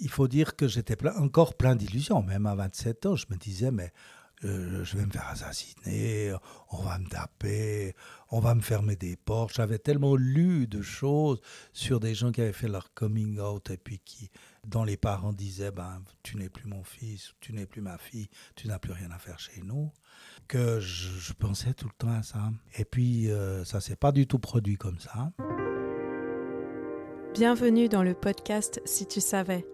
[0.00, 2.22] il faut dire que j'étais encore plein d'illusions.
[2.22, 3.92] Même à 27 ans, je me disais, mais
[4.44, 6.34] euh, je vais me faire assassiner,
[6.70, 7.94] on va me taper,
[8.30, 9.54] on va me fermer des portes.
[9.54, 11.40] J'avais tellement lu de choses
[11.72, 14.30] sur des gens qui avaient fait leur coming out et puis qui,
[14.66, 18.28] dont les parents disaient, ben, tu n'es plus mon fils, tu n'es plus ma fille,
[18.56, 19.92] tu n'as plus rien à faire chez nous,
[20.48, 22.50] que je, pensais tout le temps à ça.
[22.76, 25.32] Et puis, euh, ça s'est pas du tout produit comme ça.
[27.34, 29.64] Bienvenue dans le podcast Si tu savais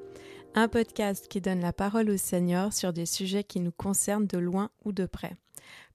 [0.55, 4.39] un podcast qui donne la parole aux seniors sur des sujets qui nous concernent de
[4.39, 5.35] loin ou de près.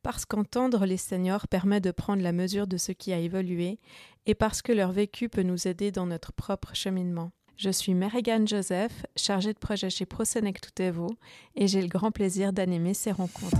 [0.01, 3.79] Parce qu'entendre les seniors permet de prendre la mesure de ce qui a évolué
[4.25, 7.31] et parce que leur vécu peut nous aider dans notre propre cheminement.
[7.55, 11.15] Je suis Merrigan Joseph, chargée de projet chez ProSenec Toutevo,
[11.55, 13.57] et j'ai le grand plaisir d'animer ces rencontres.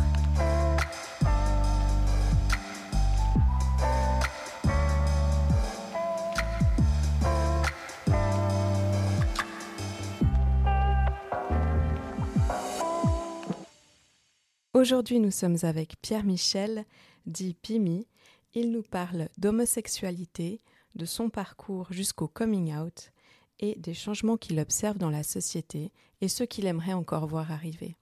[14.84, 16.84] Aujourd'hui, nous sommes avec Pierre Michel,
[17.26, 18.06] dit Pimi.
[18.54, 20.60] Il nous parle d'homosexualité,
[20.96, 23.14] de son parcours jusqu'au coming out
[23.62, 27.96] et des changements qu'il observe dans la société et ceux qu'il aimerait encore voir arriver.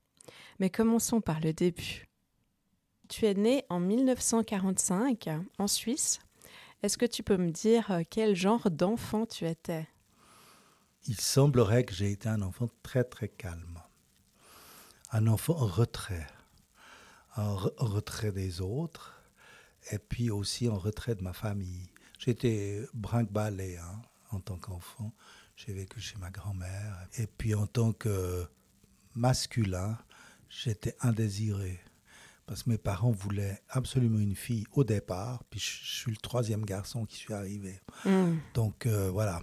[0.59, 2.07] Mais commençons par le début.
[3.09, 5.29] Tu es né en 1945
[5.59, 6.17] en Suisse.
[6.81, 9.88] Est-ce que tu peux me dire euh, quel genre d'enfant tu étais?
[11.05, 13.79] Il semblerait que j'ai été un enfant très très calme,
[15.11, 16.25] un enfant en retrait
[17.35, 19.21] en, retrait des autres
[19.91, 21.89] et puis aussi en retrait de ma famille.
[22.19, 24.01] J'étais brinque-ballé hein,
[24.31, 25.11] en tant qu'enfant.
[25.55, 27.07] J'ai vécu chez ma grand-mère.
[27.17, 28.45] Et puis en tant que
[29.15, 29.97] masculin,
[30.49, 31.79] j'étais indésiré.
[32.45, 35.43] Parce que mes parents voulaient absolument une fille au départ.
[35.45, 37.79] Puis je, suis le troisième garçon qui suis arrivé.
[38.05, 38.38] Hmm.
[38.53, 39.41] Donc euh, voilà,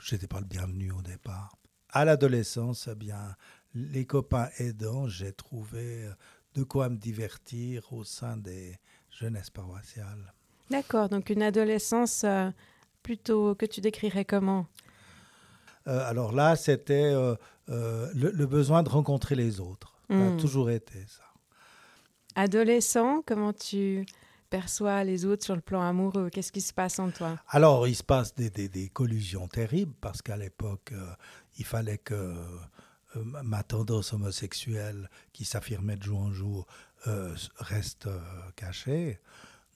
[0.00, 1.56] j'étais pas le bienvenu au départ.
[1.90, 3.34] À l'adolescence, eh bien,
[3.74, 6.08] les copains aidants, j'ai trouvé
[6.58, 8.76] de quoi me divertir au sein des
[9.10, 10.34] jeunesses paroissiales.
[10.70, 12.50] D'accord, donc une adolescence euh,
[13.02, 14.66] plutôt que tu décrirais comment?
[15.86, 17.36] Euh, Alors là, c'était euh,
[17.68, 19.94] le, besoin de rencontrer les autres.
[20.10, 20.36] Ça a hmm.
[20.36, 21.22] toujours été ça.
[22.34, 24.04] Adolescent, comment tu
[24.50, 26.28] perçois les autres sur le plan amoureux?
[26.30, 27.38] Qu'est-ce qui se passe en toi?
[27.48, 30.92] Alors, il se passe des, des collusions terribles parce qu'à l'époque,
[31.58, 32.34] il fallait que
[33.16, 36.66] ma tendance homosexuelle qui s'affirmait de jour en jour
[37.06, 38.20] euh, reste euh,
[38.56, 39.20] cachée,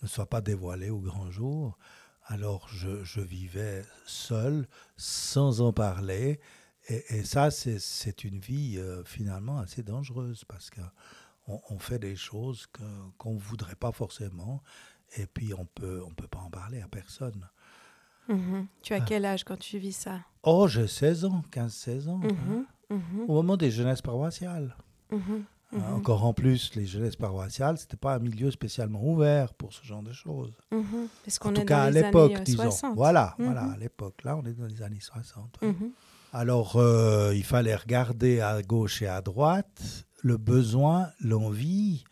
[0.02, 1.78] ne soit pas dévoilée au grand jour.
[2.26, 6.40] Alors je, vivais seul, sans en parler.
[6.88, 12.66] Et, ça, c'est une vie finalement assez dangereuse parce qu'on on fait des choses
[13.18, 14.62] qu'on ne voudrait pas forcément.
[15.16, 17.48] Et puis on peut, on peut pas en parler à personne.
[18.28, 18.66] Mm-hmm.
[18.82, 19.04] Tu as ah.
[19.06, 20.20] quel âge quand tu vis ça?
[20.42, 22.20] Oh, j'ai 16 ans, 15-16 ans.
[22.20, 22.64] Mm-hmm.
[22.92, 23.24] Mhm.
[23.28, 24.76] au moment des jeunesses paroissiales.
[25.10, 25.44] Mhm.
[25.74, 25.94] Hein, mhm.
[25.94, 30.02] encore en plus, les jeunesses paroissiales, c'était pas un milieu spécialement ouvert pour ce genre
[30.02, 30.52] de choses.
[30.70, 32.70] en tout cas, à l'époque, disons.
[32.94, 34.22] Voilà, voilà, à l'époque.
[34.24, 35.58] Là, on est dans les années 60.
[36.34, 42.04] Alors, euh, il fallait regarder à gauche et à droite le besoin, l'envie,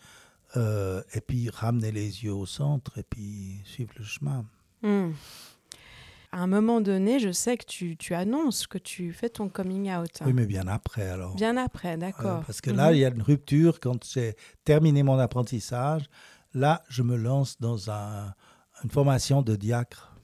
[0.57, 4.45] euh, et puis ramener les yeux au centre et puis suivre le chemin
[6.33, 9.93] à un moment donné, je sais que tu, tu, annonces que tu fais ton coming
[9.93, 10.11] out.
[10.25, 11.35] Oui, mais bien après alors.
[11.35, 12.43] Bien après, d'accord.
[12.47, 12.95] parce que là, mhm.
[12.95, 16.09] il y a une rupture quand j'ai terminé mon apprentissage.
[16.55, 18.35] Là, je me lance dans un,
[18.85, 20.15] une formation de diacre.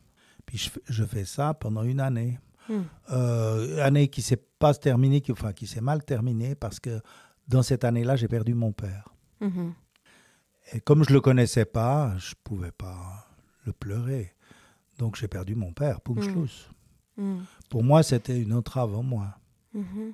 [0.45, 2.39] Puis je, je, fais ça pendant une année.
[2.69, 2.83] Hmm.
[3.11, 7.01] Euh, année qui s'est pas terminée, qui, enfin qui s'est mal terminée parce que
[7.49, 9.09] dans cette année-là, j'ai perdu mon père.
[9.41, 9.75] Mhm.
[10.73, 13.29] Et comme je le connaissais pas, je pouvais pas
[13.65, 14.35] le pleurer.
[14.99, 16.69] Donc j'ai perdu mon père, Pumschluss.
[17.17, 17.23] Mm.
[17.23, 17.47] Mm.
[17.71, 19.39] Pour moi, c'était une entrave en moi.
[19.75, 20.13] Mm-hmm.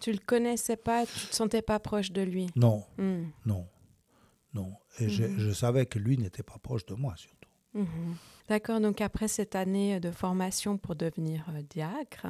[0.00, 2.50] Tu le connaissais pas, tu te sentais pas proche de lui?
[2.56, 3.24] Non, mm.
[3.46, 3.66] non,
[4.52, 4.72] non.
[4.98, 5.38] Et mm-hmm.
[5.38, 7.48] je, savais que lui n'était pas proche de moi surtout.
[7.74, 8.14] Mm-hmm.
[8.48, 12.26] D'accord, donc après cette année de formation pour devenir euh, diacre,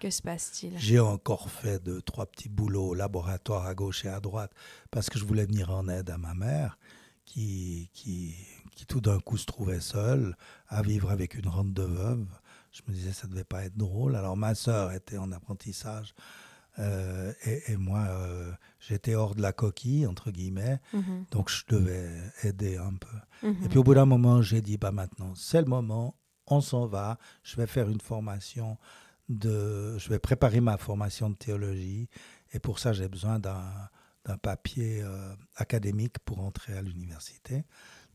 [0.00, 0.78] que se passe-t-il?
[0.78, 4.52] J'ai encore fait deux, trois petits boulots au laboratoire à gauche et à droite
[4.90, 6.78] parce que je voulais venir en aide à ma mère
[7.24, 8.36] qui, qui,
[8.74, 10.36] qui tout d'un coup se trouvait seule
[10.68, 12.26] à vivre avec une rente de veuve.
[12.72, 14.16] Je me disais, ça devait pas être drôle.
[14.16, 16.14] Alors ma sœur était en apprentissage
[16.78, 21.24] euh, et, moi, euh, j'étais hors de la coquille, entre guillemets, mhm.
[21.30, 22.10] donc je devais
[22.42, 23.48] aider un peu.
[23.48, 23.64] Mhm.
[23.64, 26.16] Et puis au bout d'un moment, j'ai dit, bah maintenant, c'est le moment,
[26.46, 28.76] on s'en va, je vais faire une formation
[29.28, 29.96] de...
[29.98, 32.08] Je vais préparer ma formation de théologie,
[32.52, 33.62] et pour ça, j'ai besoin d'un
[34.24, 37.64] d'un papier euh, académique pour entrer à l'université.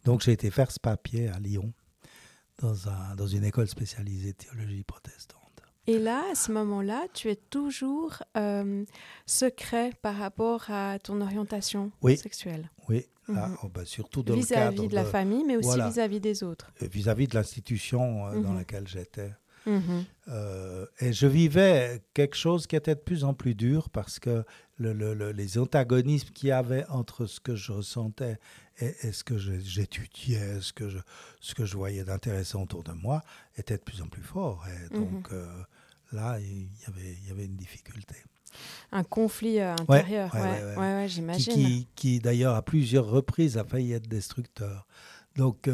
[0.05, 1.73] Donc j'ai été faire ce papier à Lyon,
[2.61, 5.39] dans, un, dans une école spécialisée théologie protestante.
[5.87, 8.85] Et là, à ce moment-là, tu es toujours euh,
[9.25, 12.69] secret par rapport à ton orientation sexuelle.
[12.87, 13.57] Oui, mhm.
[13.63, 16.71] oh, bah, surtout dans vis-à-vis le cadre de la famille, mais aussi vis-à-vis des autres.
[16.79, 18.57] Vis-à-vis de l'institution euh, dans mhm.
[18.57, 19.31] laquelle j'étais.
[19.65, 20.05] Mhm.
[20.27, 24.43] Euh, et je vivais quelque chose qui était de plus en plus dur parce que
[24.77, 28.37] les antagonismes qu'il y avait entre ce que je ressentais
[28.79, 30.99] et, ce que j'étudiais, ce, que je,
[31.39, 33.21] ce que je voyais d'intéressant autour de moi,
[33.57, 34.65] étaient de plus en plus forts.
[34.67, 34.99] Et mhm.
[34.99, 35.45] donc euh,
[36.11, 38.15] là, il y, avait, il y avait une difficulté.
[38.91, 41.53] Un conflit euh, intérieur, ouais, ouais, j'imagine.
[41.53, 44.87] Qui, qui, d'ailleurs, à plusieurs reprises, a failli être destructeur.
[45.35, 45.69] Donc,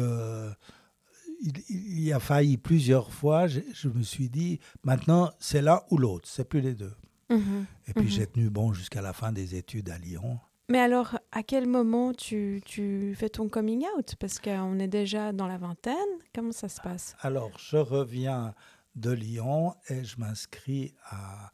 [1.40, 3.46] il, y a failli plusieurs fois.
[3.46, 6.94] Je, me suis dit, maintenant, c'est l'un ou l'autre, c'est plus les deux.
[7.30, 7.66] Mhm.
[7.88, 8.10] Et puis mhm.
[8.10, 10.38] j'ai tenu bon jusqu'à la fin des études à Lyon.
[10.68, 14.16] Mais alors, à quel moment tu, tu fais ton coming out?
[14.18, 15.94] Parce qu'on est déjà dans la vingtaine.
[16.34, 17.14] Comment ça se passe?
[17.20, 18.54] Alors, je reviens
[18.96, 21.52] de Lyon et je m'inscris à,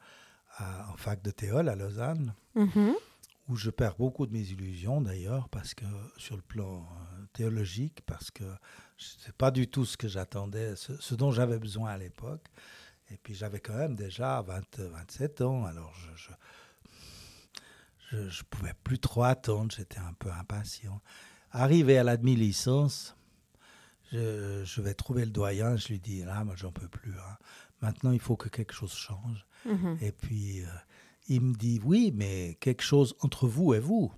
[0.90, 2.94] en fac de théol à Lausanne, mhm.
[3.48, 5.84] où je perds beaucoup de mes illusions d'ailleurs, parce que
[6.16, 8.44] sur le plan euh, théologique, parce que
[8.96, 12.46] c'est pas du tout ce que j'attendais, ce, dont j'avais besoin à l'époque.
[13.10, 16.30] Et puis j'avais quand même déjà 20, 27 ans, alors je, je,
[18.12, 21.00] je, pouvais plus trop attendre, j'étais un peu impatient.
[21.50, 23.16] Arrivé à la demi-licence,
[24.10, 27.12] je, je, vais trouver le doyen, je lui dis, là, moi j'en peux plus.
[27.12, 27.36] Hein.
[27.80, 29.46] Maintenant, il faut que quelque chose change.
[29.64, 29.98] Mhm.
[30.00, 30.68] Et puis, euh,
[31.28, 34.12] il me dit, oui, mais quelque chose entre vous et vous.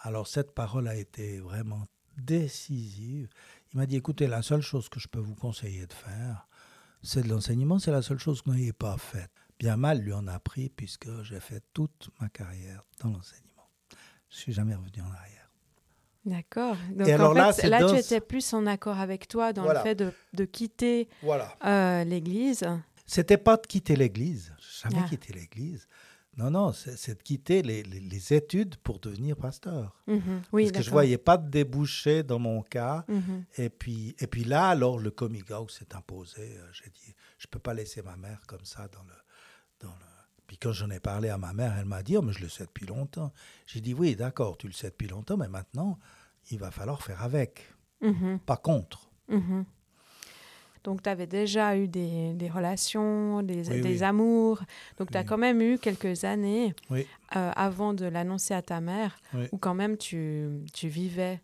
[0.00, 1.86] Alors cette parole a été vraiment
[2.18, 3.28] décisive.
[3.72, 6.46] Il m'a dit, écoutez, la seule chose que je peux vous conseiller de faire,
[7.02, 9.30] c'est de l'enseignement, c'est la seule chose que vous n'ayez pas faite.
[9.64, 13.70] Bien mal lui en a pris puisque j'ai fait toute ma carrière dans l'enseignement.
[14.28, 15.50] Je suis jamais revenu en arrière.
[16.26, 16.76] D'accord.
[16.94, 20.12] Donc alors là, là tu étais plus en accord avec toi dans le fait de,
[20.34, 21.56] de quitter voilà.
[21.64, 22.66] euh, l'Église.
[23.06, 24.52] C'était pas de quitter l'Église.
[24.82, 25.08] Jamais ah.
[25.08, 25.88] quitté l'Église.
[26.36, 29.98] Non, non, c'est de quitter les, études pour devenir pasteur.
[30.06, 30.42] Mhm.
[30.52, 33.06] oui, Parce que je ne voyais pas de débouché dans mon cas.
[33.08, 33.44] Mhm.
[33.56, 36.58] et, puis, et puis là, alors, le coming out s'est imposé.
[36.58, 39.14] Euh, j'ai dit, je ne peux pas laisser ma mère comme ça dans le...
[39.84, 40.04] Dans le...
[40.46, 42.48] Puis quand j'en ai parlé à ma mère, elle m'a dit, oh, mais je le
[42.48, 43.32] sais depuis longtemps.
[43.66, 45.98] J'ai dit, oui, d'accord, tu le sais depuis longtemps, mais maintenant,
[46.50, 47.72] il va falloir faire avec,
[48.02, 48.38] mhm.
[48.40, 49.10] pas contre.
[50.84, 54.62] Donc, tu avais déjà eu des, des relations, des, des amours.
[54.98, 59.16] Donc, tu as quand même eu quelques années euh, avant de l'annoncer à ta mère
[59.50, 61.40] où quand même tu, tu vivais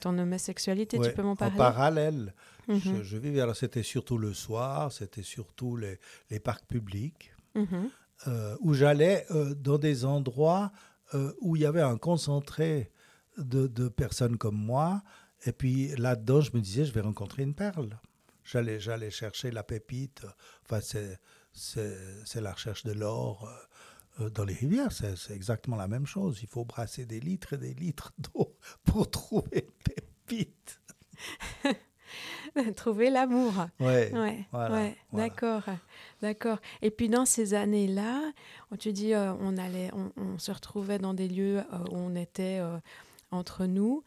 [0.00, 0.98] ton homosexualité.
[0.98, 1.54] Tu peux m'en parler?
[1.54, 2.34] En parallèle,
[2.66, 3.02] mhm.
[3.02, 3.40] je, vivais.
[3.40, 6.00] Alors, c'était surtout le soir, c'était surtout les,
[6.30, 7.90] les, parcs publics mhm.
[8.26, 10.72] euh, où j'allais euh, dans des endroits
[11.42, 12.90] où il y avait un concentré
[13.36, 15.02] de, de personnes comme moi.
[15.44, 17.98] Et puis là-dedans, je me disais, je vais rencontrer une perle.
[18.44, 20.22] J'allais, j'allais chercher la pépite.
[20.64, 24.92] Enfin, c'est, la recherche de l'or euh, euh, dans les rivières.
[24.92, 26.40] C'est, exactement la même chose.
[26.42, 30.80] Il faut brasser des litres et des litres d'eau pour trouver une pépite.
[32.76, 33.52] trouver l'amour.
[33.80, 35.62] Ouais, ouais, ouais d'accord,
[36.20, 36.58] d'accord.
[36.82, 38.32] Et puis dans ces années-là,
[38.70, 42.60] on te dit, euh, on allait, on, se retrouvait dans des lieux où on était
[43.30, 44.02] entre nous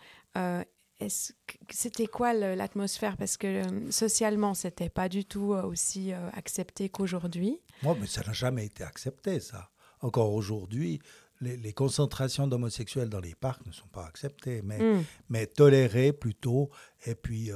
[1.69, 3.17] c'était quoi l'atmosphère?
[3.17, 7.59] Parce que euh, socialement, c'était pas du tout euh, aussi euh, accepté qu'aujourd'hui.
[7.83, 9.69] Moi, mais ça n'a jamais été accepté, ça.
[10.01, 10.99] Encore aujourd'hui,
[11.41, 15.03] les, concentrations d'homosexuels dans les parcs ne sont pas acceptées, mais, hmm.
[15.29, 16.69] mais tolérées plutôt.
[17.05, 17.51] Et puis,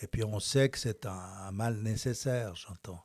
[0.00, 3.04] et puis on sait que c'est un, mal nécessaire, j'entends.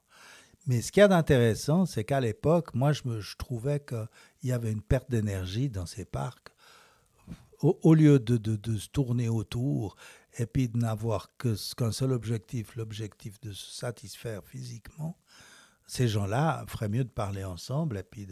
[0.67, 4.07] Mais ce qu'il y a d'intéressant, c'est qu'à l'époque, moi, je, me, je trouvais qu'il
[4.43, 6.51] y avait une perte d'énergie dans ces parcs
[7.61, 9.95] au, lieu de, de, se tourner autour
[10.37, 15.17] et puis de n'avoir qu'un seul objectif, l'objectif de se satisfaire physiquement,
[15.91, 18.25] ces gens-là feraient mieux de parler ensemble et puis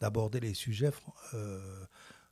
[0.00, 0.92] d'aborder les sujets
[1.34, 1.84] euh,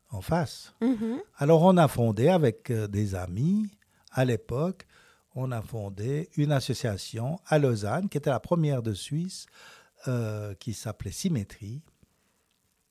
[0.08, 0.72] en face.
[0.80, 1.18] Mm-hmm.
[1.36, 3.70] Alors on a fondé avec euh, des amis
[4.10, 4.86] à l'époque,
[5.34, 9.44] on a fondé une association à Lausanne qui était la première de Suisse,
[10.08, 11.82] euh, qui s'appelait Symétrie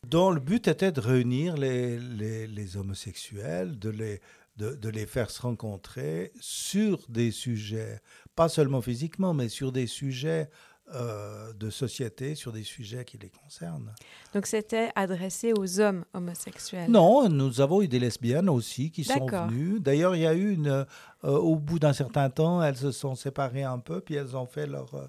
[0.07, 4.21] dont le but était de réunir les, les, homosexuels, de les,
[4.55, 7.99] de, de, les faire se rencontrer sur des sujets,
[8.33, 10.49] pas seulement physiquement, mais sur des sujets
[10.93, 13.93] euh, de société, sur des sujets qui les concernent.
[14.33, 19.25] Donc c'était adressé aux hommes homosexuels Non, nous avons eu des lesbiennes aussi qui sont
[19.25, 19.79] venues.
[19.79, 20.85] D'ailleurs, il y a eu une, euh,
[21.23, 24.65] au bout d'un certain temps, elles se sont séparées un peu, puis elles ont fait
[24.67, 25.05] leur, euh,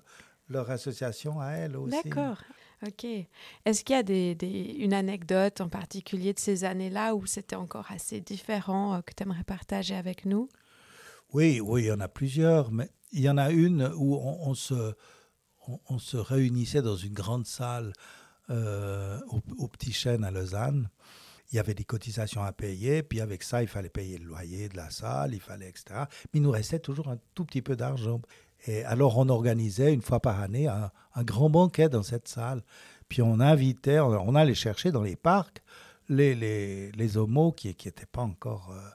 [0.49, 1.97] leur association à elles aussi.
[2.05, 2.37] D'accord.
[2.87, 3.05] Ok.
[3.65, 4.37] Est-ce qu'il y a des,
[4.79, 9.23] une anecdote en particulier de ces années-là où c'était encore assez différent euh, que tu
[9.23, 10.49] aimerais partager avec nous?
[11.33, 14.55] Oui, oui, il y en a plusieurs, mais il y en a une où on,
[14.55, 14.95] se,
[15.89, 17.93] on, se réunissait dans une grande salle
[18.51, 19.19] euh,
[19.59, 20.89] au, Petit Chêne à Lausanne.
[21.53, 24.69] Il y avait des cotisations à payer, puis avec ça, il fallait payer le loyer
[24.69, 25.85] de la salle, il fallait, etc.
[26.33, 28.21] Mais il nous restait toujours un tout petit peu d'argent.
[28.67, 30.91] Et alors, on organisait une fois par année un,
[31.25, 32.63] grand banquet dans cette salle.
[33.09, 35.63] Puis on invitait, on, allait chercher dans les parcs
[36.09, 38.91] les, les, les homos qui n'étaient pas encore euh,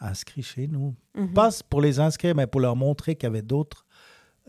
[0.00, 0.94] inscrits chez nous.
[1.14, 1.32] Mhm.
[1.32, 3.84] Pas pour les inscrire, mais pour leur montrer qu'il y avait d'autres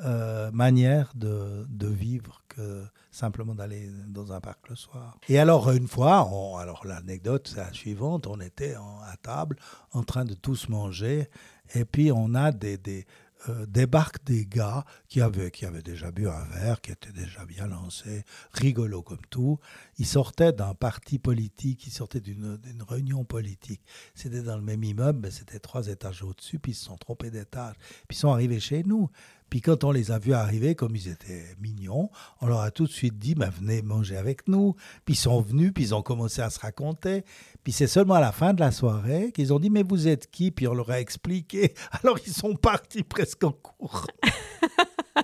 [0.04, 5.18] euh, manière de, vivre que simplement d'aller dans un parc le soir.
[5.28, 6.28] Et alors, une fois,
[6.60, 9.58] alors l'anecdote, c'est la suivante, on était à table
[9.92, 11.30] en train de tous manger,
[11.76, 13.06] et puis on a des, des,
[13.50, 17.68] euh, des gars qui avaient, qui avaient déjà bu un verre, qui étaient déjà bien
[17.68, 19.58] lancés, rigolos comme tout.
[19.98, 23.82] Ils sortaient d'un parti politique, ils sortaient d'une réunion politique.
[24.14, 27.32] C'était dans le même immeuble, mais c'était trois étages au-dessus, puis ils se sont trompés
[27.32, 27.76] d'étage.
[28.08, 29.10] Puis ils sont arrivés chez nous.
[29.52, 32.86] Puis quand on les a vus arriver, comme ils étaient mignons, on leur a tout
[32.86, 34.76] de suite dit, ben, venez manger avec nous.
[35.04, 37.26] Puis ils sont venus, puis ils ont commencé à se raconter.
[37.62, 40.32] Puis c'est seulement à la fin de la soirée qu'ils ont dit, mais vous êtes
[40.32, 40.52] qui?
[40.52, 41.74] Puis on leur a expliqué.
[42.02, 44.08] Alors ils sont partis presque en cours.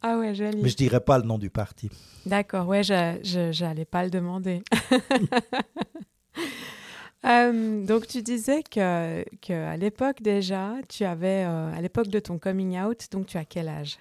[0.00, 0.62] ah ouais, joli.
[0.62, 1.90] Mais je dirais pas le nom du parti.
[2.24, 4.62] D'accord, ouais, je n'allais pas le demander.
[7.26, 12.18] Euh, donc tu disais que, que à l'époque déjà, tu avais euh, à l'époque de
[12.20, 13.98] ton coming out, donc tu as quel âge?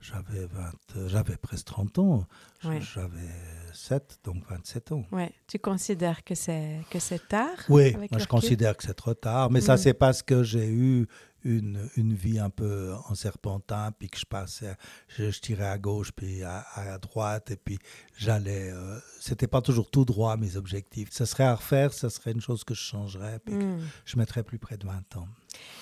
[0.00, 0.48] J'avais
[0.96, 2.26] euh, j'avais presque 30 ans.
[2.62, 2.80] J'avais
[3.74, 5.04] 7, donc 27 ans.
[5.12, 5.30] Ouais.
[5.46, 9.50] Tu considères que c'est que c'est tard Oui, moi je considère que c'est trop tard,
[9.50, 11.06] mais ça c'est parce que j'ai eu
[11.44, 14.76] une, une, vie un peu en serpentin, puis que je passais,
[15.08, 17.78] je, tirais à gauche, puis à, à droite, et puis
[18.16, 18.70] j'allais.
[18.70, 21.08] Euh, c'était pas toujours tout droit mes objectifs.
[21.12, 23.88] Ce serait à refaire, ce serait une chose que je changerais, puis que hmm.
[24.04, 25.28] je mettrais plus près de 20 ans.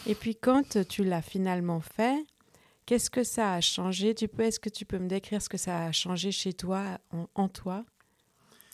[0.07, 2.25] Et puis quand tu l'as finalement fait,
[2.87, 4.15] qu'est-ce que ça a changé?
[4.15, 6.99] Tu peux, est-ce que tu peux me décrire ce que ça a changé chez toi,
[7.11, 7.85] en, en toi?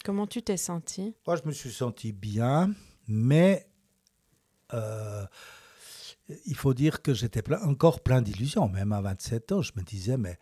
[0.04, 2.74] Comment tu t'es senti Moi, je me suis senti bien,
[3.08, 3.66] mais
[4.74, 5.24] euh,
[6.46, 8.68] il faut dire que j'étais encore plein d'illusions.
[8.68, 10.38] Même à 27 ans, je me disais, mais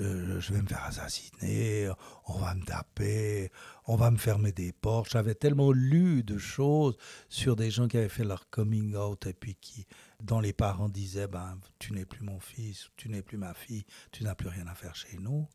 [0.00, 1.88] euh, je vais me faire assassiner,
[2.26, 3.52] on va me taper,
[3.86, 5.10] on va me fermer des portes.
[5.10, 6.96] J'avais tellement lu de choses
[7.28, 9.86] sur des gens qui avaient fait leur coming out et puis qui,
[10.20, 13.84] dont les parents disaient, ben, tu n'es plus mon fils, tu n'es plus ma fille,
[14.10, 15.46] tu n'as plus rien à faire chez nous,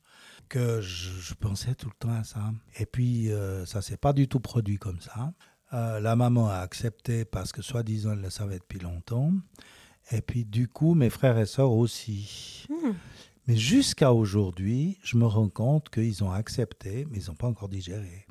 [0.47, 2.53] que je, pensais tout le temps à ça.
[2.77, 5.33] Et puis, euh, ça s'est pas du tout produit comme ça.
[5.73, 9.31] Euh, la maman a accepté parce que soi-disant elle le savait depuis longtemps.
[10.11, 12.65] Et puis du coup, mes frères et sœurs aussi.
[12.69, 12.93] Hmm.
[13.47, 17.69] Mais jusqu'à aujourd'hui, je me rends compte qu'ils ont accepté, mais ils n'ont pas encore
[17.69, 18.25] digéré.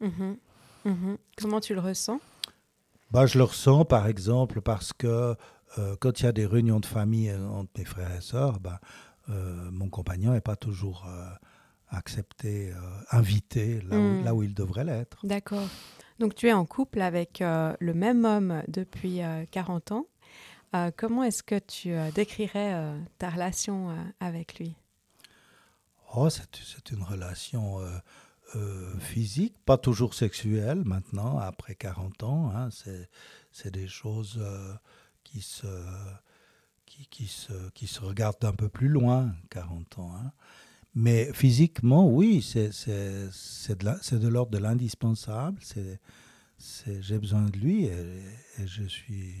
[0.00, 0.36] Mhm.
[0.84, 1.18] Mhm.
[1.38, 2.20] Comment tu le ressens?
[3.10, 5.36] Bah, Je le ressens par exemple parce que
[5.78, 8.60] euh, quand il y a des réunions de famille euh, entre mes frères et sœurs,
[8.60, 8.80] bah,
[9.26, 11.06] mon compagnon n'est pas toujours
[11.88, 12.74] accepté,
[13.10, 14.24] invité là, où, hmm.
[14.24, 15.24] là où il devrait l'être.
[15.24, 15.66] D'accord.
[16.18, 20.06] Donc tu es en couple avec euh, le même homme depuis 40 euh, ans.
[20.74, 24.74] Euh, comment est-ce que tu décrirais ta relation avec lui?
[26.16, 27.80] Oh, c'est une relation
[28.98, 32.52] physique, pas toujours sexuelle maintenant, après 40 ans.
[32.54, 32.68] Hein,
[33.52, 34.40] c'est des choses
[35.22, 35.66] qui se,
[36.86, 40.12] qui, se, qui se regardent un peu plus loin, 40 ans.
[40.16, 40.32] Hein.
[40.94, 45.60] Mais physiquement, oui, c'est de, l'ordre de l'indispensable.
[47.00, 47.92] J'ai besoin de lui et,
[48.64, 49.34] je suis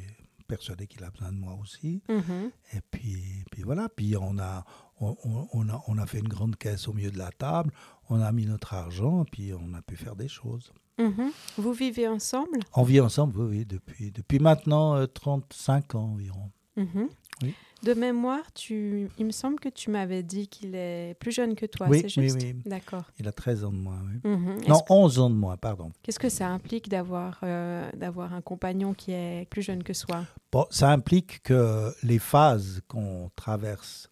[0.48, 2.02] persuadé qu'il a besoin de moi aussi.
[2.08, 2.50] Mm-hmm.
[2.74, 4.64] Et puis, puis voilà, puis on a,
[5.00, 5.16] on,
[5.52, 7.72] on, a, on a fait une grande caisse au milieu de la table,
[8.10, 10.72] on a mis notre argent, puis on a pu faire des choses.
[10.98, 11.30] Mm-hmm.
[11.58, 12.60] Vous vivez ensemble?
[12.74, 16.50] On vit ensemble, oui, oui depuis, depuis maintenant 35 euh, ans environ.
[16.76, 17.54] Oui.
[17.82, 21.66] De mémoire, tu, il me semble que tu m'avais dit qu'il est plus jeune que
[21.66, 22.62] toi, oui, c'est juste Oui, oui.
[22.64, 23.04] D'accord.
[23.18, 24.00] Il a 13 ans de moins.
[24.06, 24.30] Oui.
[24.30, 24.58] Mhm.
[24.68, 25.92] Non, 11 ans de moins, pardon.
[26.02, 30.24] Qu'est-ce que ça implique d'avoir euh, d'avoir un compagnon qui est plus jeune que soi?
[30.50, 34.08] Bon, Ça implique que les phases qu'on traverse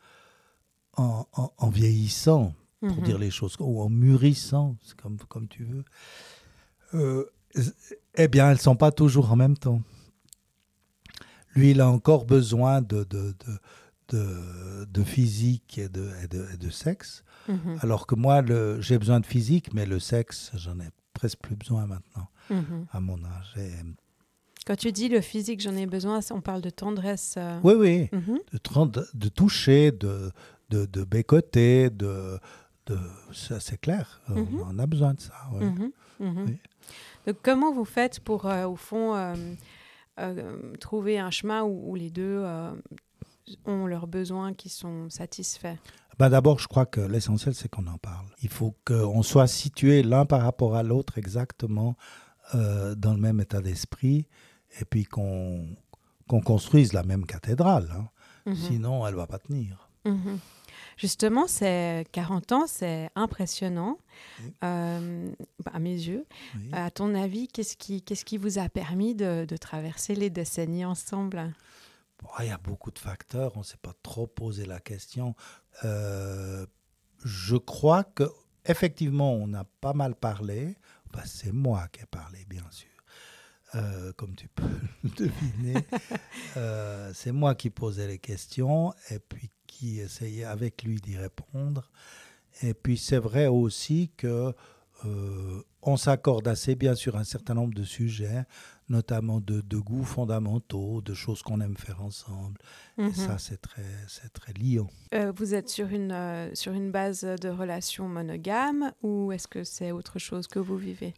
[0.99, 3.03] en, en, vieillissant, pour mhm.
[3.05, 5.85] dire les choses, ou en mûrissant, comme, comme tu veux,
[6.95, 7.25] euh,
[8.17, 9.81] eh bien, elles ne sont pas toujours en même temps.
[11.55, 13.35] Lui, il a encore besoin de, de,
[14.09, 17.79] de, de, physique et de, et sexe, mhm.
[17.81, 18.43] alors que moi,
[18.81, 22.87] j'ai besoin de physique, mais le sexe, j'en ai presque plus besoin maintenant, mhm.
[22.91, 23.55] à mon âge.
[24.67, 27.35] Quand tu dis le physique, j'en ai besoin, on parle de tendresse.
[27.37, 28.39] Euh, oui, oui, mhm.
[28.53, 30.31] de, de, toucher, de,
[30.71, 32.39] de, de bécoter, de,
[32.87, 32.99] de,
[33.33, 35.35] c'est clair, on a besoin de ça.
[37.27, 39.55] Donc, comment vous faites pour, euh, au fond, euh, euh,
[40.81, 42.73] trouver un chemin où, les deux euh,
[43.67, 45.77] ont leurs besoins qui sont satisfaits?
[46.19, 48.27] Ben D'abord, je crois que l'essentiel, c'est qu'on en parle.
[48.43, 51.97] Il faut qu'on soit situé l'un par rapport à l'autre exactement
[52.55, 54.27] euh, dans le même état d'esprit
[54.81, 55.67] et puis qu'on
[56.29, 57.89] construise la même cathédrale.
[57.97, 58.09] Hein.
[58.47, 58.57] Mhm.
[58.57, 59.89] Sinon, elle ne va pas tenir.
[60.05, 60.39] Mhm.
[61.03, 63.99] Justement, c'est 40 ans, c'est impressionnant
[64.63, 65.33] euh,
[65.67, 66.25] à mes yeux.
[66.71, 70.85] À ton avis, qu'est-ce qui, qu'est-ce qui vous a permis de, de traverser les décennies
[70.85, 71.53] ensemble?
[72.39, 75.35] Il y a beaucoup de facteurs, on ne s'est pas trop posé la question.
[75.83, 76.67] Euh,
[77.25, 78.31] je crois que
[78.65, 80.77] effectivement, on a pas mal parlé.
[81.25, 82.87] c'est moi qui ai parlé, bien sûr.
[83.75, 84.63] Euh, comme tu peux
[85.03, 85.85] le deviner.
[87.13, 91.91] c'est moi qui posais les questions et puis qui essayait avec lui d'y répondre.
[92.63, 94.55] Et puis c'est vrai aussi que
[95.05, 98.45] euh, on s'accorde assez bien sur un certain nombre de sujets,
[98.89, 102.59] notamment de, goûts fondamentaux, de choses qu'on aime faire ensemble.
[102.99, 103.15] Et mhm.
[103.15, 104.89] ça, c'est très, c'est très liant.
[105.15, 109.65] Euh, vous êtes sur une, euh, sur une base de relations monogames ou est-ce que
[109.65, 111.15] c'est autre chose que vous vivez?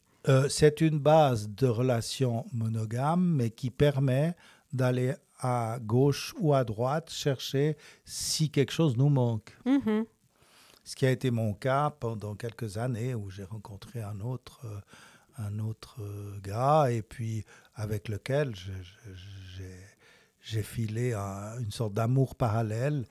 [0.49, 4.34] C'est une base de relations monogames, mais qui permet
[4.74, 9.56] d'aller à gauche ou à droite chercher si quelque chose nous manque.
[9.64, 10.04] Mhm.
[10.82, 14.80] Ce qui a été mon cas pendant quelques années où j'ai rencontré un autre, euh,
[15.38, 18.52] un autre euh, gars et puis avec lequel
[20.42, 23.06] j'ai filé une sorte d'amour parallèle,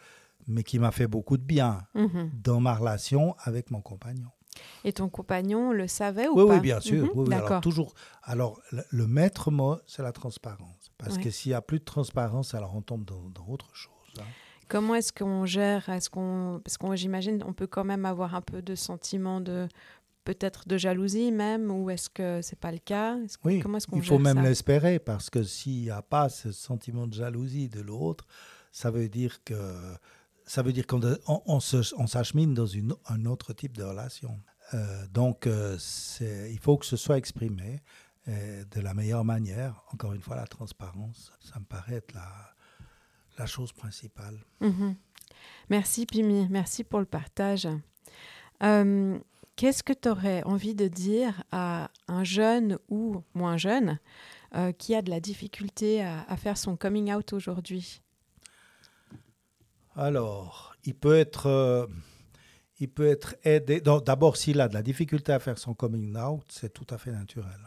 [0.47, 2.29] mais qui m'a fait beaucoup de bien mhm.
[2.43, 4.29] dans ma relation avec mon compagnon.
[4.83, 7.15] Et ton compagnon le savait ou pas Oui, bien sûr.
[7.15, 7.93] Mhm, alors, toujours.
[8.23, 8.61] Alors,
[8.91, 10.91] le, maître mot, c'est la transparence.
[10.97, 13.93] Parce que s'il n'y a plus de transparence, alors on tombe dans, autre chose.
[14.19, 14.23] Hein.
[14.69, 15.89] Comment est-ce qu'on gère?
[15.89, 19.67] Est-ce qu'on parce qu'on j'imagine on peut quand même avoir un peu de sentiment de
[20.23, 23.17] peut-être de jalousie même ou est-ce que c'est pas le cas?
[23.43, 23.59] Oui.
[23.59, 27.07] Comment est-ce qu'on Il faut même l'espérer parce que s'il n'y a pas ce sentiment
[27.07, 28.25] de jalousie de l'autre,
[28.71, 29.55] ça veut dire que
[30.45, 34.39] ça veut dire qu'on on, s'achemine dans une, un autre type de relation.
[34.73, 35.77] Euh, donc, euh,
[36.21, 37.81] il faut que ce soit exprimé
[38.27, 39.83] euh, de la meilleure manière.
[39.93, 42.29] Encore une fois, la transparence, ça me paraît être la,
[43.37, 44.37] la chose principale.
[44.61, 44.95] Mhm.
[45.69, 47.67] Merci Pimi, merci pour le partage.
[49.55, 53.99] Qu'est-ce que tu aurais envie de dire à un jeune ou moins jeune
[54.77, 58.01] qui a de la difficulté à faire son coming out aujourd'hui?
[59.95, 61.85] Alors, il peut être, euh,
[62.83, 63.81] il peut être aidé.
[63.81, 67.11] D'abord, s'il a de la difficulté à faire son coming out, c'est tout à fait
[67.11, 67.59] naturel.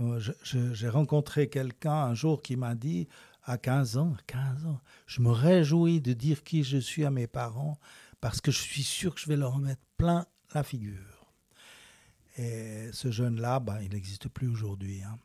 [0.00, 3.06] Euh, j'ai rencontré quelqu'un un jour qui m'a dit,
[3.44, 7.26] à 15 ans, 15 ans, je me réjouis de dire qui je suis à mes
[7.26, 7.78] parents
[8.20, 11.24] parce que je suis sûr que je vais leur mettre plein la figure.
[12.36, 15.02] Et ce jeune-là, ben, il n'existe plus aujourd'hui.
[15.02, 15.18] Hein.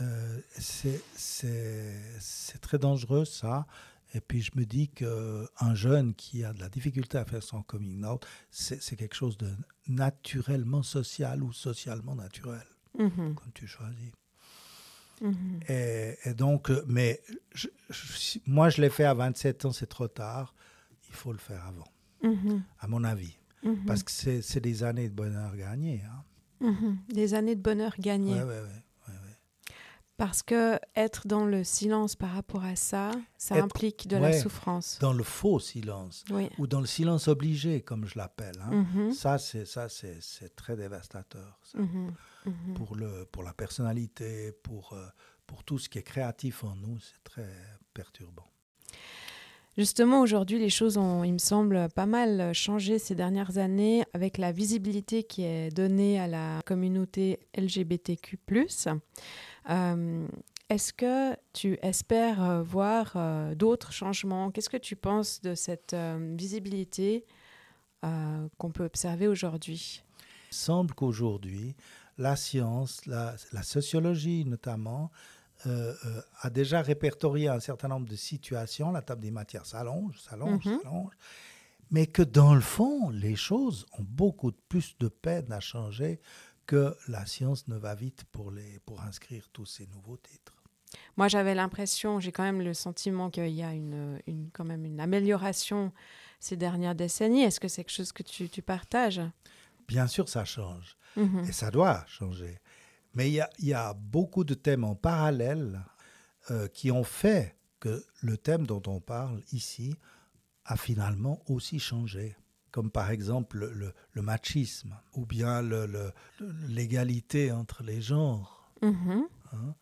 [0.00, 1.02] Euh, c'est
[2.62, 3.66] très dangereux ça.
[4.14, 7.62] Et puis je me dis qu'un jeune qui a de la difficulté à faire son
[7.62, 9.50] coming out, c'est quelque chose de
[9.86, 12.66] naturellement social ou socialement naturel,
[12.98, 14.12] mm quand tu choisis.
[15.20, 15.60] Mhm.
[15.68, 17.20] et, donc, mais
[18.46, 20.54] moi je l'ai fait à 27 ans, c'est trop tard.
[21.08, 21.88] Il faut le faire avant,
[22.22, 22.62] mhm.
[22.78, 23.36] à mon avis.
[23.62, 23.84] Mhm.
[23.86, 26.02] Parce que c'est des années de bonheur gagnées.
[26.60, 26.74] Hein.
[27.08, 28.34] Des années de bonheur gagnées.
[28.34, 28.80] Oui, oui, oui.
[30.18, 34.98] Parce que être dans le silence par rapport à ça, ça implique de la souffrance.
[35.00, 36.24] Dans le faux silence,
[36.58, 38.60] ou dans le silence obligé, comme je l'appelle.
[38.60, 38.84] Hein.
[38.94, 39.12] Mhm.
[39.12, 42.12] Ça, c'est ça, c'est très dévastateur mhm.
[42.46, 42.74] Mhm.
[42.74, 45.06] pour le pour la personnalité, pour euh,
[45.46, 47.48] pour tout ce qui est créatif en nous, c'est très
[47.94, 48.50] perturbant.
[49.78, 54.36] Justement, aujourd'hui, les choses ont, il me semble, pas mal changé ces dernières années avec
[54.36, 58.40] la visibilité qui est donnée à la communauté LGBTQ.
[59.70, 60.26] Euh,
[60.68, 64.50] est-ce que tu espères euh, voir euh, d'autres changements?
[64.50, 65.94] Qu'est-ce que tu penses de cette
[66.36, 67.26] visibilité
[68.02, 70.04] qu'on peut observer aujourd'hui?
[70.50, 71.74] Il semble qu'aujourd'hui,
[72.16, 75.10] la science, la, sociologie notamment,
[75.64, 78.92] a déjà répertorié un certain nombre de situations.
[78.92, 80.78] La table des matières s'allonge, s'allonge, mhm.
[80.80, 81.12] s'allonge.
[81.90, 86.20] Mais que dans le fond, les choses ont beaucoup plus de peine à changer
[86.68, 90.54] que la science ne va vite pour, les, pour inscrire tous ces nouveaux titres.
[91.16, 94.84] Moi, j'avais l'impression, j'ai quand même le sentiment qu'il y a une, une, quand même
[94.84, 95.92] une amélioration
[96.40, 97.42] ces dernières décennies.
[97.42, 99.22] Est-ce que c'est quelque chose que tu, tu partages?
[99.88, 100.98] Bien sûr, ça change.
[101.16, 101.46] Mhm.
[101.48, 102.58] Et ça doit changer.
[103.14, 105.80] Mais il y a, y a, beaucoup de thèmes en parallèle
[106.50, 109.96] euh, qui ont fait que le thème dont on parle ici
[110.66, 112.36] a finalement aussi changé
[112.70, 113.58] comme par exemple
[114.14, 115.62] le, machisme ou bien
[116.68, 118.70] l'égalité entre les genres.
[118.82, 119.22] Mm-hmm.
[119.52, 119.74] Hein.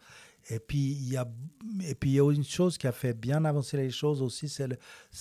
[0.50, 1.26] Et puis, il y a,
[1.82, 4.48] et puis, il y a une chose qui a fait bien avancer les choses aussi,
[4.48, 4.78] c'est le,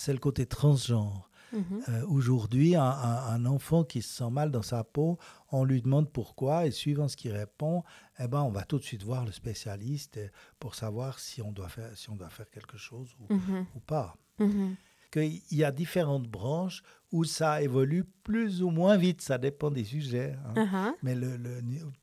[0.07, 1.29] le côté transgenre.
[1.53, 1.81] Mhm.
[1.89, 5.17] Euh, Aujourd'hui, un, un- un enfant qui se sent mal dans sa peau,
[5.51, 7.83] on lui demande pourquoi, et suivant ce qu'il répond,
[8.19, 10.19] eh ben, on va tout de suite voir le spécialiste
[10.59, 13.65] pour savoir si on doit faire, si on doit faire quelque chose ou, Mhm.
[13.75, 14.15] ou pas.
[14.39, 14.75] Mhm.
[15.15, 19.85] Qu'il y a différentes branches où ça évolue plus ou moins vite, ça dépend des
[19.85, 20.35] sujets.
[20.45, 20.65] hein.
[20.65, 20.93] Uh-huh.
[21.03, 21.61] Mais le, le-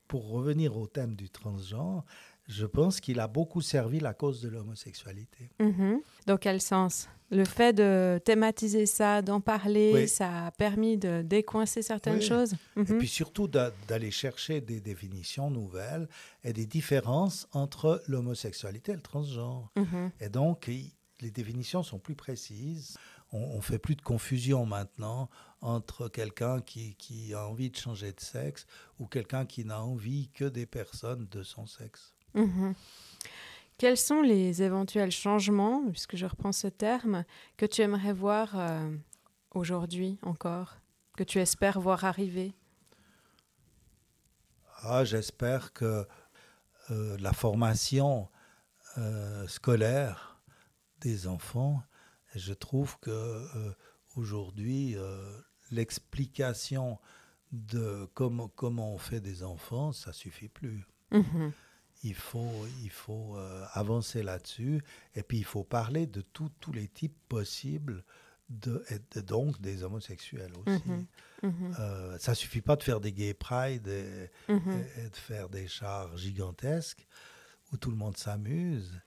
[0.09, 2.05] pour revenir au thème du transgenre,
[2.48, 5.51] je pense qu'il a beaucoup servi la cause de l'homosexualité.
[5.61, 6.01] Mhm.
[6.27, 7.09] Dans quel sens?
[7.31, 10.09] Le fait de thématiser ça, d'en parler, Oui.
[10.09, 12.22] ça a permis de décoincer certaines Oui.
[12.22, 12.55] choses?
[12.77, 12.98] Et Mhm.
[12.98, 16.09] puis surtout d'a- d'aller chercher des définitions nouvelles
[16.44, 19.70] et des différences entre l'homosexualité et le transgenre.
[19.77, 20.11] Mhm.
[20.20, 20.68] Et donc,
[21.23, 22.99] les définitions sont plus précises.
[23.31, 25.31] On ne fait plus de confusion maintenant
[25.63, 28.67] entre quelqu'un qui, qui a envie de changer de sexe
[28.99, 32.15] ou quelqu'un qui n'a envie que des personnes de son sexe.
[32.35, 32.75] Mhm.
[33.79, 37.25] Quels sont les éventuels changements, puisque je reprends ce terme,
[37.57, 38.95] que tu aimerais voir euh,
[39.53, 40.77] aujourd'hui encore,
[41.17, 42.53] que tu espères voir arriver?
[44.83, 46.07] Ah, J'espère que
[46.91, 48.29] euh, la formation
[48.99, 50.32] euh, scolaire
[51.03, 51.83] des enfants,
[52.35, 53.73] je trouve que euh,
[54.17, 55.38] aujourd'hui, euh,
[55.71, 56.99] l'explication
[57.53, 60.87] de comment, comment on fait des enfants, ça suffit plus.
[61.11, 61.53] Mhm.
[62.05, 64.83] Il faut, il faut euh, avancer là-dessus
[65.15, 68.05] et puis il faut parler de tout- tous les types possibles
[68.49, 70.83] de, et de- donc des homosexuels aussi.
[71.43, 71.75] Mhm.
[71.79, 74.71] Euh, ça suffit pas de faire des gay pride et, Mhm.
[74.97, 77.07] et- et de faire des chars gigantesques
[77.73, 79.01] où tout le monde s'amuse.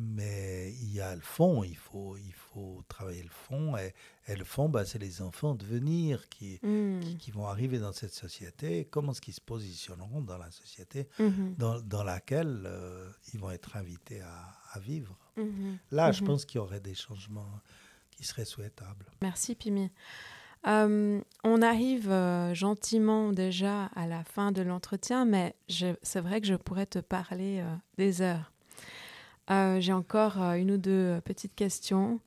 [0.00, 3.76] Mais il y a le fond, il faut, il faut travailler le fond.
[3.76, 3.94] Et,
[4.26, 7.00] et le fond, bah, c'est les enfants de venir qui, Mhm.
[7.00, 8.86] qui, qui vont arriver dans cette société.
[8.90, 11.54] Comment est-ce qu'ils se positionneront dans la société Mhm.
[11.58, 15.16] dans, dans laquelle euh, ils vont être invités à, à vivre.
[15.36, 15.78] Mhm.
[15.90, 16.26] Là, je Mhm.
[16.28, 17.60] pense qu'il y aurait des changements
[18.10, 19.06] qui seraient souhaitables.
[19.22, 19.90] Merci Pimi.
[20.66, 26.46] Euh, on arrive euh, gentiment déjà à la fin de l'entretien, mais c'est vrai que
[26.46, 27.62] je pourrais te parler
[27.98, 28.50] des heures.
[29.50, 32.20] Euh, J'ai encore euh, une ou deux petites questions,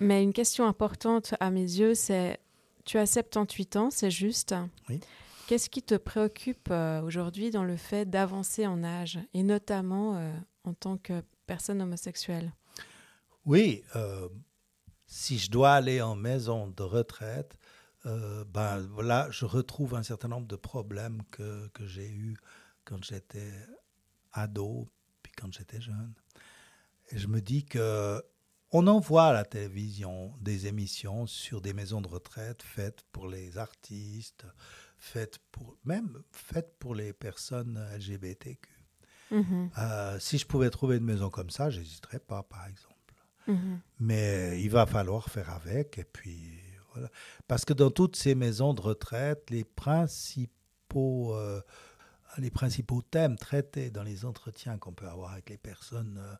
[0.00, 2.38] mais une question importante à mes yeux, c'est
[2.84, 4.54] tu as 78 ans, c'est juste.
[4.88, 5.00] Oui.
[5.46, 10.32] Qu'est-ce qui te préoccupe euh, aujourd'hui dans le fait d'avancer en âge, et notamment euh,
[10.64, 12.52] en tant que personne homosexuelle?
[13.44, 14.28] Oui, euh,
[15.06, 17.56] si je dois aller en maison de retraite,
[18.06, 22.36] euh, ben voilà, je retrouve un certain nombre de problèmes que, que j'ai eus
[22.84, 23.52] quand j'étais
[24.32, 24.88] ado,
[25.34, 26.14] quand j'étais jeune.
[27.10, 28.22] Et je me dis que
[28.76, 33.28] on en voit à la télévision des émissions sur des maisons de retraite faites pour
[33.28, 34.44] les artistes,
[34.98, 38.68] faites pour même faites pour les personnes LGBTQ.
[39.30, 43.14] Mhm, Euh, si je pouvais trouver une maison comme ça, j'hésiterais pas, par exemple.
[43.46, 45.98] mhm, Mais il va falloir faire avec.
[45.98, 46.60] Et puis,
[46.92, 47.10] voilà.
[47.48, 51.60] Parce que dans toutes ces maisons de retraite, les principaux, euh,
[52.38, 56.34] les principaux thèmes traités dans les entretiens qu'on peut avoir avec les personnes euh,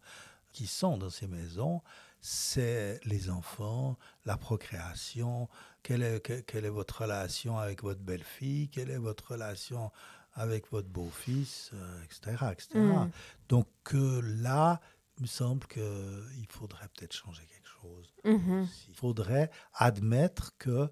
[0.53, 1.83] qui sont dans ces maisons,
[2.21, 5.49] c'est les enfants, la procréation,
[5.83, 9.91] quelle est, que- quelle est votre relation avec votre belle-fille, quelle est votre relation
[10.33, 11.71] avec votre beau-fils,
[12.05, 12.47] etc.
[12.53, 12.69] etc.
[12.75, 13.11] Mhm.
[13.49, 14.81] Donc là,
[15.19, 18.15] il me semble qu'il faudrait peut-être changer quelque chose.
[18.25, 18.67] mhm.
[18.89, 20.91] Il faudrait admettre que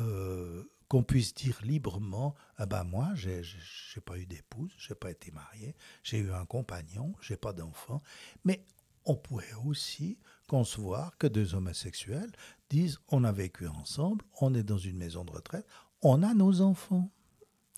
[0.00, 5.10] euh, qu'on puisse dire librement, ah ben moi, j'ai j'ai pas eu d'épouse, j'ai pas
[5.10, 8.02] été marié, j'ai eu un compagnon, j'ai pas d'enfant,
[8.44, 8.64] mais
[9.04, 10.18] on pourrait aussi
[10.48, 12.30] concevoir que deux homosexuels
[12.70, 15.66] disent, on a vécu ensemble, on est dans une maison de retraite,
[16.02, 17.10] on a nos enfants.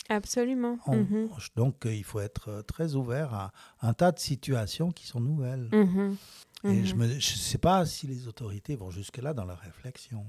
[0.07, 0.77] Absolument.
[0.87, 4.91] On- Mhm, Donc euh, il faut être euh, très ouvert à un tas de situations
[4.91, 5.69] qui sont nouvelles.
[5.71, 6.17] mhm,
[6.65, 6.85] Et mhm.
[6.85, 10.25] je ne sais pas si les autorités vont jusque-là dans leur réflexion.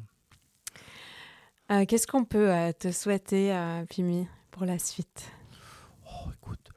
[1.71, 5.31] Euh, Qu'est-ce qu'on peut euh, te souhaiter, euh, Pimi, pour la suite?
[6.05, 6.71] Oh, écoute,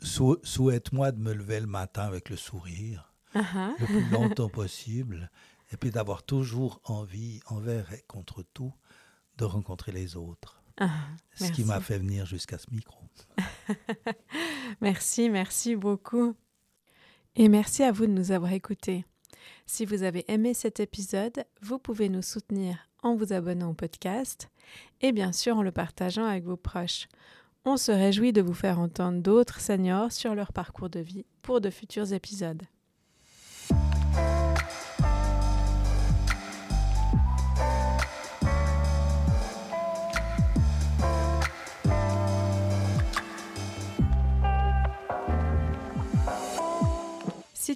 [0.00, 3.72] sou- souhaite-moi de me lever le matin avec le sourire, ah.
[3.80, 5.30] le plus longtemps possible,
[5.72, 8.72] et puis d'avoir toujours envie, envers et contre tout,
[9.38, 10.62] de rencontrer les autres.
[10.78, 10.90] Ah,
[11.34, 13.04] Ce qui m'a fait venir jusqu'à ce micro.
[14.80, 16.34] Merci, merci beaucoup.
[17.36, 19.04] Et merci à vous de nous avoir écoutés.
[19.66, 24.50] Si vous avez aimé cet épisode, vous pouvez nous soutenir en vous abonnant au podcast
[25.00, 27.08] et bien sûr en le partageant avec vos proches.
[27.64, 31.60] On se réjouit de vous faire entendre d'autres seniors sur leur parcours de vie pour
[31.60, 32.62] de futurs épisodes.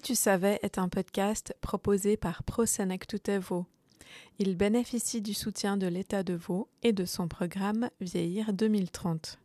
[0.05, 3.65] tu savais est un podcast proposé par ProSenectute Vaud.
[4.39, 9.39] Il bénéficie du soutien de l'État de Vaud et de son programme Vieillir 2030.